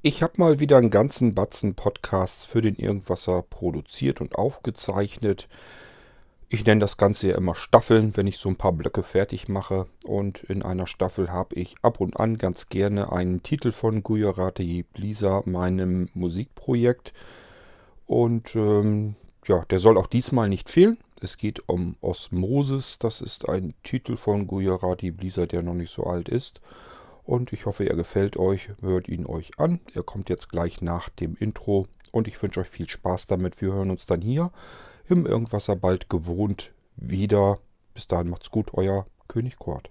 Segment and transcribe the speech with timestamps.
[0.00, 5.48] Ich habe mal wieder einen ganzen Batzen Podcasts für den Irgendwasser produziert und aufgezeichnet.
[6.48, 9.86] Ich nenne das Ganze ja immer Staffeln, wenn ich so ein paar Blöcke fertig mache.
[10.06, 14.84] Und in einer Staffel habe ich ab und an ganz gerne einen Titel von Gujarati
[14.84, 17.12] Blisa, meinem Musikprojekt.
[18.06, 19.16] Und ähm,
[19.48, 20.98] ja, der soll auch diesmal nicht fehlen.
[21.20, 23.00] Es geht um Osmosis.
[23.00, 26.60] Das ist ein Titel von Gujarati Blisa, der noch nicht so alt ist.
[27.28, 28.70] Und ich hoffe, er gefällt euch.
[28.80, 29.80] Hört ihn euch an.
[29.92, 31.86] Er kommt jetzt gleich nach dem Intro.
[32.10, 33.60] Und ich wünsche euch viel Spaß damit.
[33.60, 34.50] Wir hören uns dann hier
[35.10, 37.58] im Irgendwasser bald gewohnt wieder.
[37.92, 39.90] Bis dahin macht's gut, euer König Kort.